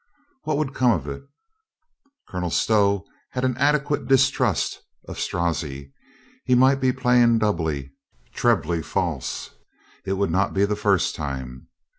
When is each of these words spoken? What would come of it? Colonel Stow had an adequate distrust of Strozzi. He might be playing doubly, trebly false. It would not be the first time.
What 0.45 0.57
would 0.57 0.73
come 0.73 0.89
of 0.89 1.07
it? 1.07 1.21
Colonel 2.27 2.49
Stow 2.49 3.05
had 3.33 3.45
an 3.45 3.55
adequate 3.57 4.07
distrust 4.07 4.79
of 5.07 5.19
Strozzi. 5.19 5.93
He 6.43 6.55
might 6.55 6.79
be 6.81 6.91
playing 6.91 7.37
doubly, 7.37 7.91
trebly 8.33 8.81
false. 8.81 9.51
It 10.03 10.13
would 10.13 10.31
not 10.31 10.55
be 10.55 10.65
the 10.65 10.75
first 10.75 11.13
time. 11.13 11.67